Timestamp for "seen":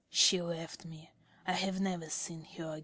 2.09-2.43